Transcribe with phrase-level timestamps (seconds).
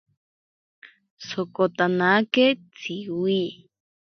[1.27, 3.39] Sokotanake Tsiwi.